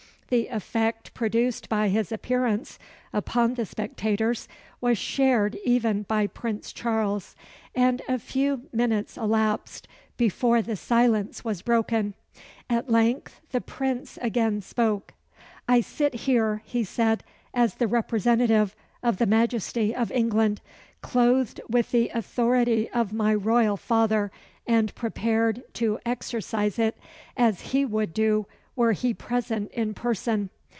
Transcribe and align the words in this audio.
The 0.29 0.47
effect 0.47 1.13
produced 1.13 1.67
by 1.67 1.89
his 1.89 2.09
appearance 2.09 2.79
upon 3.11 3.55
the 3.55 3.65
spectators 3.65 4.47
was 4.79 4.97
shared 4.97 5.57
even 5.65 6.03
by 6.03 6.25
Prince 6.25 6.71
Charles, 6.71 7.35
and 7.75 8.01
a 8.07 8.17
few 8.17 8.61
minutes 8.71 9.17
elapsed 9.17 9.89
before 10.15 10.61
the 10.61 10.77
silence 10.77 11.43
was 11.43 11.61
broken. 11.61 12.13
At 12.69 12.89
length, 12.89 13.41
the 13.51 13.59
Prince 13.59 14.17
again 14.21 14.61
spoke: 14.61 15.13
"I 15.67 15.81
sit 15.81 16.13
here," 16.13 16.61
he 16.63 16.85
said, 16.85 17.25
"as 17.53 17.75
the 17.75 17.87
representative 17.87 18.73
of 19.03 19.17
the 19.17 19.25
Majesty 19.25 19.93
of 19.93 20.13
England 20.13 20.61
clothed 21.01 21.59
with 21.69 21.91
the 21.91 22.07
authority 22.13 22.89
of 22.91 23.11
my 23.11 23.33
royal 23.35 23.75
father, 23.75 24.31
and 24.65 24.95
prepared 24.95 25.61
to 25.73 25.99
exercise 26.05 26.79
it, 26.79 26.95
as 27.35 27.59
he 27.73 27.83
would 27.83 28.13
do 28.13 28.45
were 28.73 28.93
he 28.93 29.13
present 29.13 29.69
in 29.73 29.93
person. 29.93 30.49